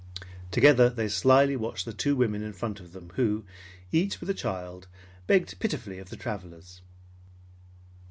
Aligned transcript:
Together 0.49 0.89
they 0.89 1.07
slyly 1.07 1.55
watched 1.55 1.85
the 1.85 1.93
two 1.93 2.15
women 2.15 2.41
in 2.41 2.53
front 2.53 2.79
of 2.79 2.91
them 2.91 3.11
who, 3.17 3.45
each 3.91 4.19
with 4.19 4.31
a 4.31 4.33
child, 4.33 4.87
begged 5.27 5.59
pitifully 5.59 5.99
of 5.99 6.09
the 6.09 6.17
travelers. 6.17 6.81